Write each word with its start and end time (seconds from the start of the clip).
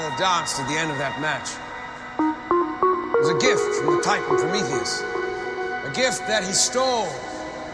that 0.00 0.18
danced 0.18 0.58
at 0.58 0.66
the 0.66 0.74
end 0.74 0.90
of 0.90 0.98
that 0.98 1.20
match 1.20 1.50
It 2.18 3.20
was 3.20 3.30
a 3.30 3.38
gift 3.38 3.62
from 3.76 3.96
the 3.96 4.02
Titan 4.02 4.36
Prometheus. 4.36 5.02
A 5.02 5.92
gift 5.94 6.26
that 6.26 6.42
he 6.44 6.52
stole 6.52 7.06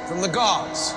from 0.06 0.20
the 0.20 0.28
gods. 0.28 0.92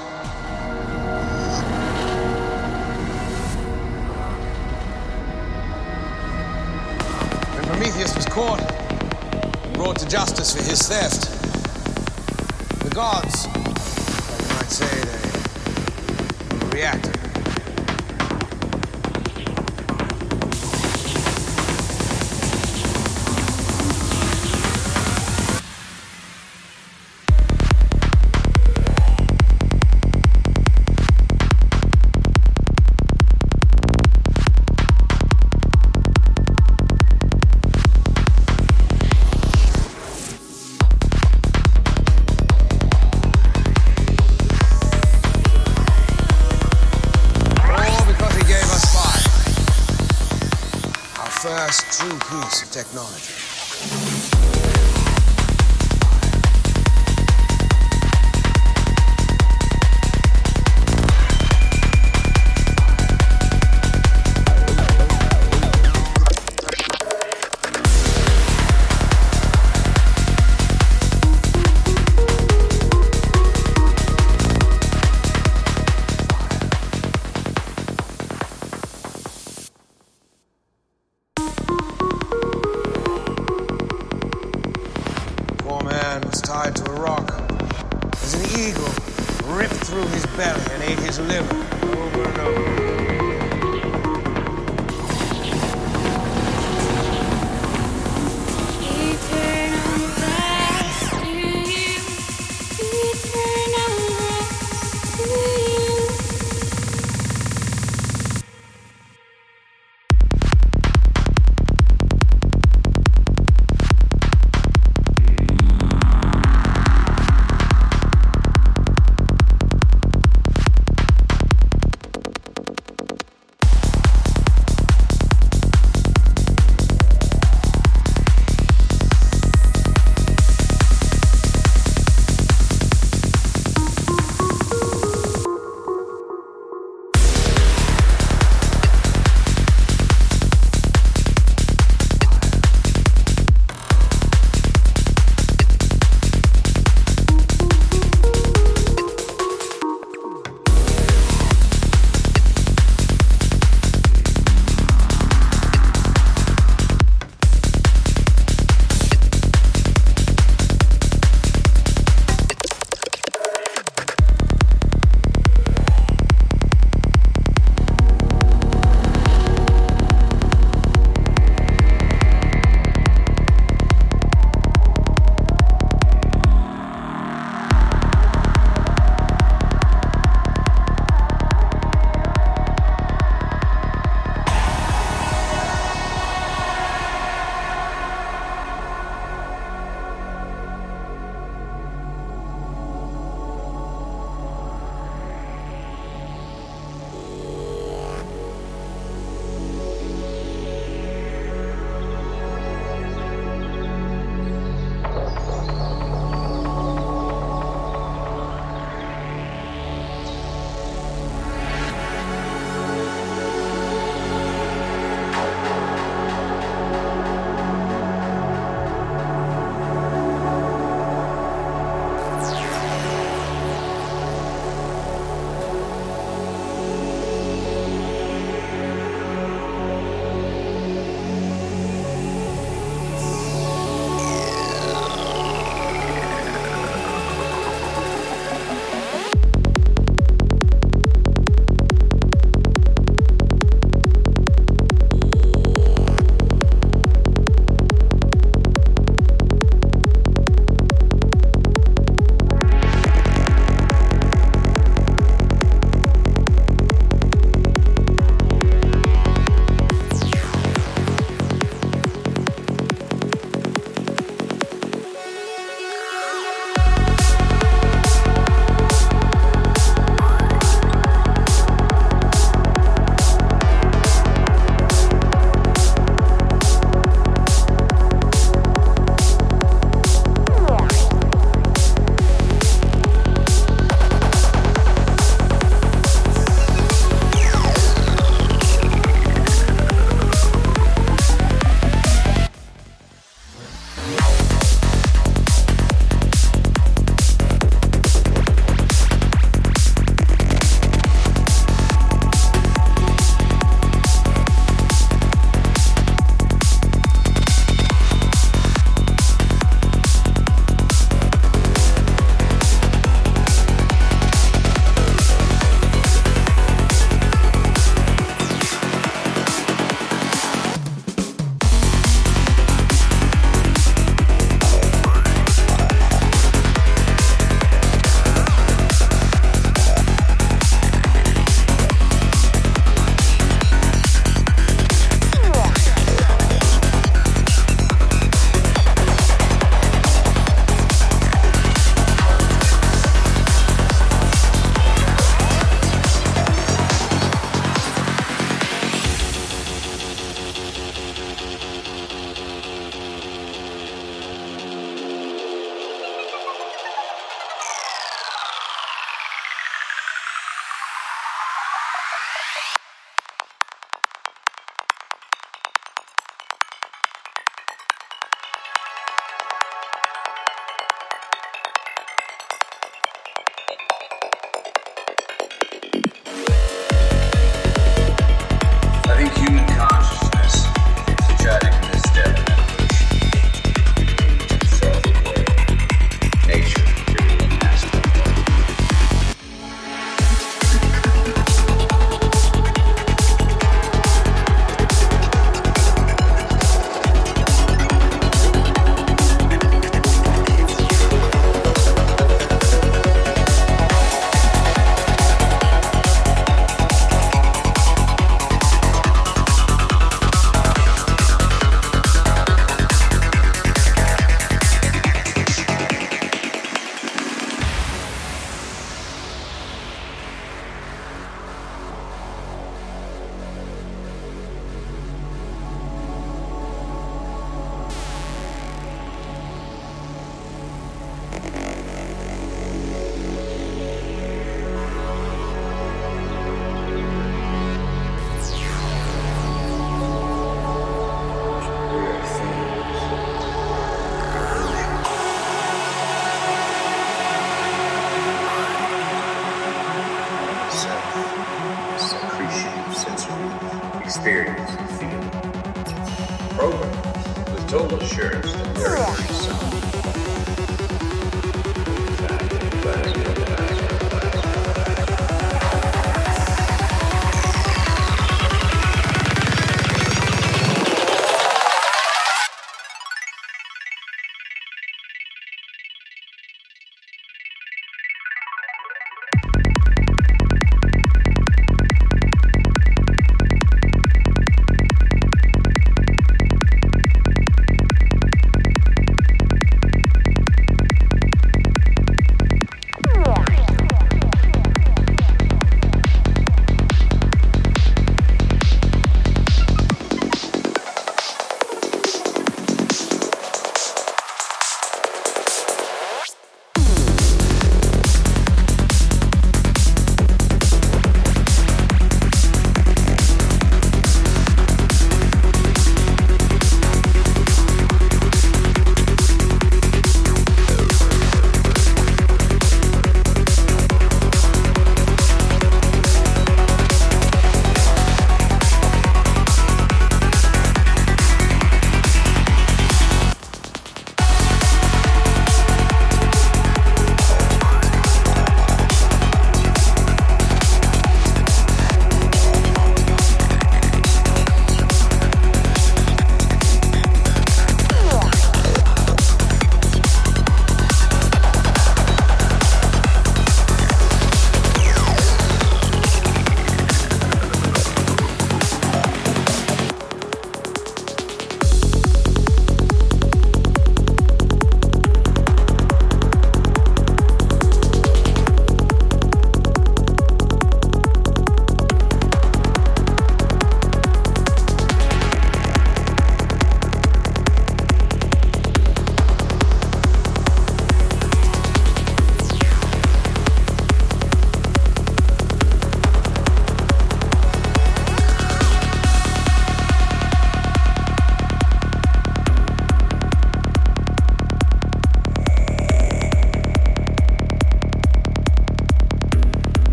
When 7.55 7.65
Prometheus 7.67 8.15
was 8.15 8.25
caught 8.25 8.61
and 8.61 9.73
brought 9.75 9.97
to 9.99 10.07
justice 10.07 10.53
for 10.55 10.63
his 10.63 10.81
theft, 10.81 11.22
piece 52.93 53.22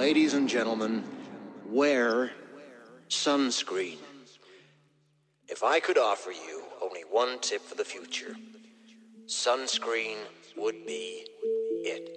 Ladies 0.00 0.32
and 0.32 0.48
gentlemen, 0.48 1.04
wear 1.66 2.30
sunscreen. 3.10 3.98
If 5.46 5.62
I 5.62 5.78
could 5.78 5.98
offer 5.98 6.30
you 6.30 6.62
only 6.80 7.02
one 7.02 7.38
tip 7.40 7.60
for 7.60 7.74
the 7.74 7.84
future, 7.84 8.34
sunscreen 9.26 10.16
would 10.56 10.86
be 10.86 11.26
it. 11.84 12.16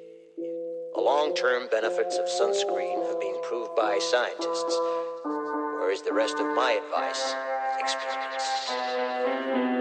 The 0.96 1.02
long 1.02 1.36
term 1.36 1.68
benefits 1.70 2.18
of 2.18 2.28
sunscreen 2.28 3.06
have 3.06 3.20
been 3.20 3.36
proved 3.44 3.76
by 3.76 4.00
scientists, 4.00 4.80
whereas 5.26 6.02
the 6.04 6.14
rest 6.14 6.36
of 6.36 6.56
my 6.56 6.80
advice, 6.82 7.36
experience. 7.82 9.73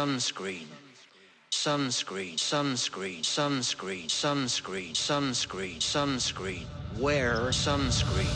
sunscreen 0.00 0.66
sunscreen 1.50 2.36
sunscreen 2.36 3.20
sunscreen 3.20 4.06
sunscreen 4.06 4.94
sunscreen 4.94 5.78
sunscreen. 5.78 6.64
Wear 6.96 7.50
sunscreen. 7.50 8.32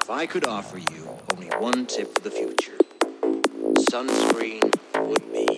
If 0.00 0.10
i 0.10 0.26
could 0.26 0.46
offer 0.46 0.78
you 0.78 1.18
only 1.34 1.48
one 1.58 1.84
tip 1.84 2.14
for 2.14 2.20
the 2.20 2.30
future 2.30 2.78
sunscreen 3.90 4.62
would 4.96 5.30
be 5.30 5.51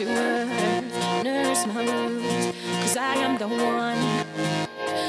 to 0.00 0.06
her, 0.06 1.22
nurse 1.22 1.66
my 1.66 1.84
wounds, 1.84 2.56
cause 2.80 2.96
I 2.96 3.16
am 3.16 3.36
the 3.36 3.48
one, 3.48 3.98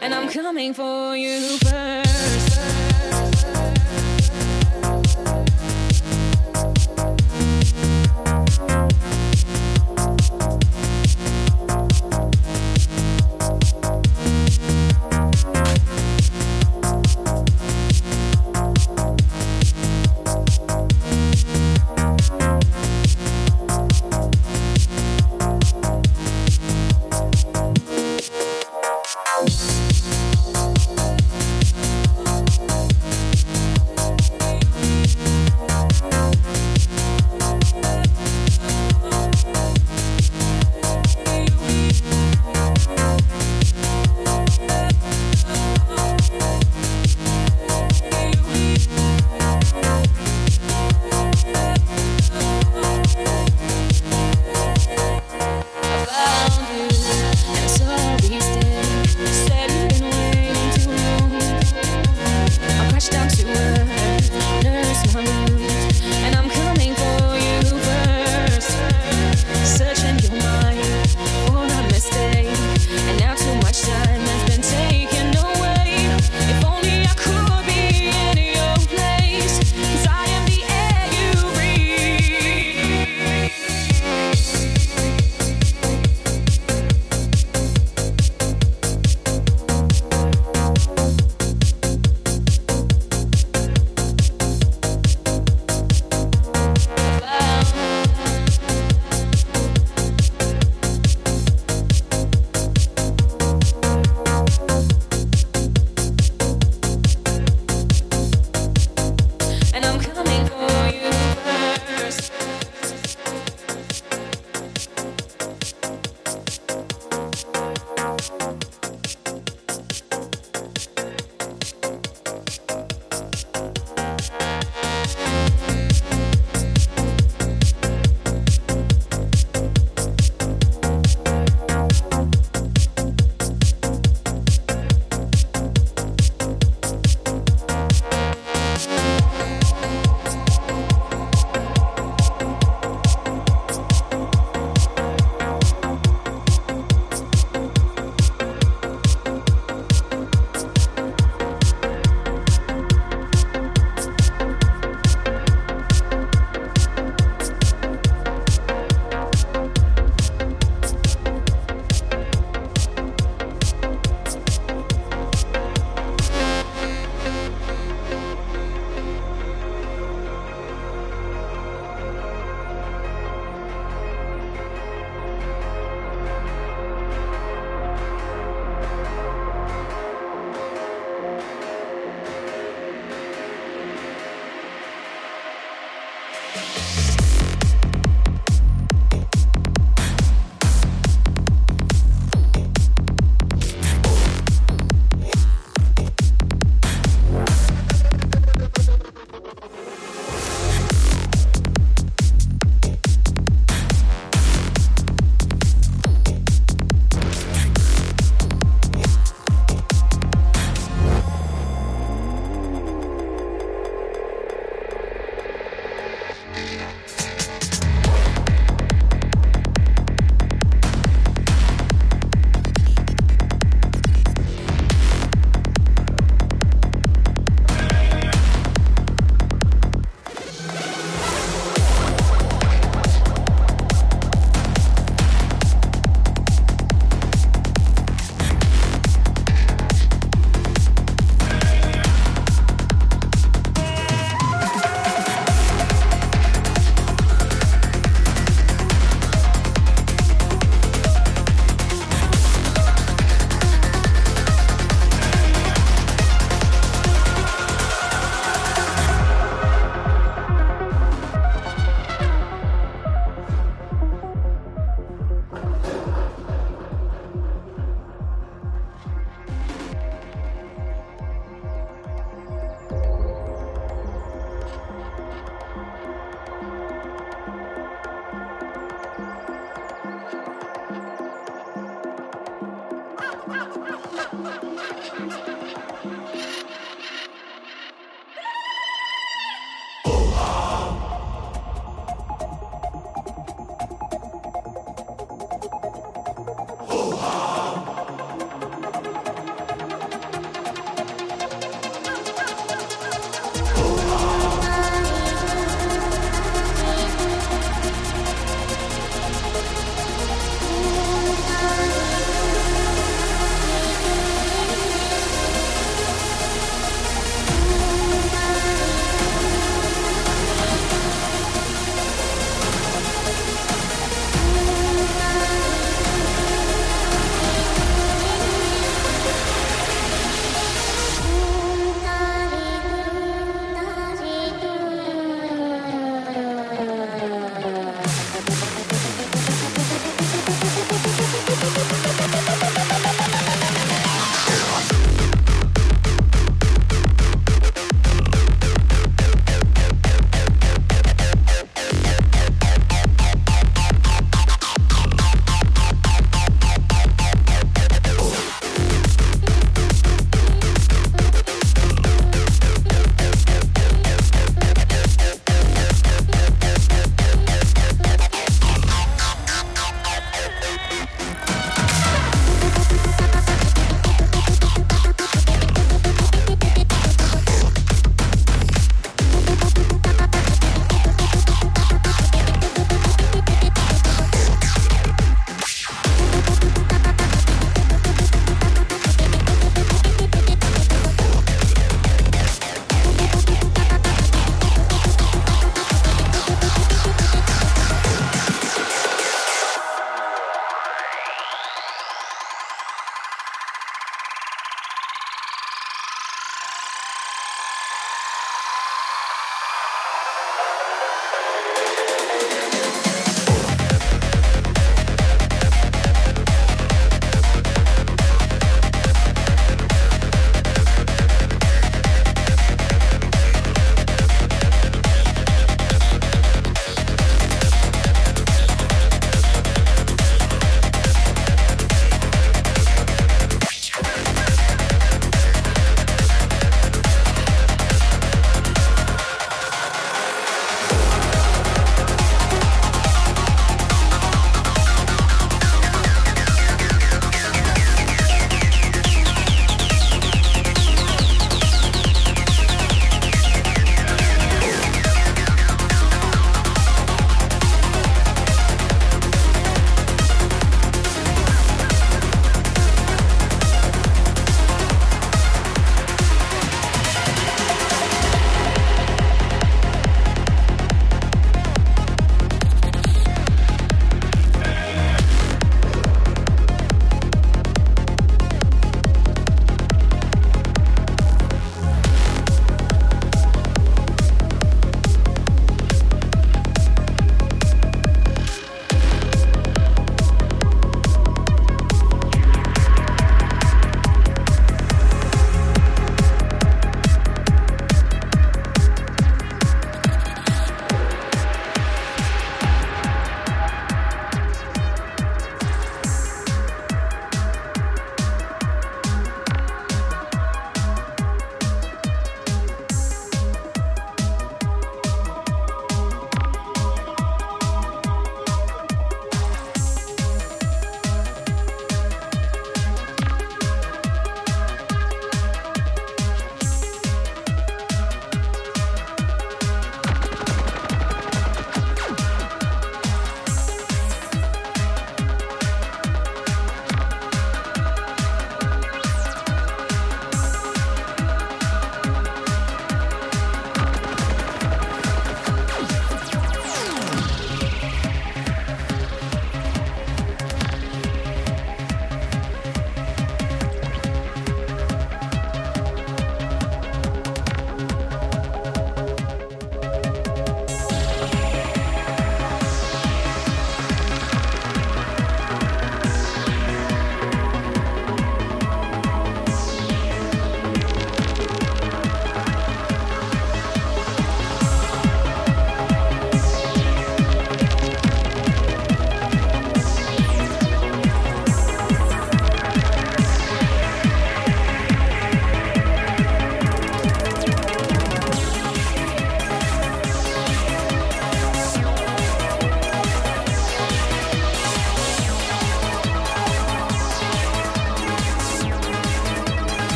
and 0.00 0.12
I'm 0.12 0.28
coming 0.28 0.74
for 0.74 1.16
you 1.16 1.56
first. 1.58 2.01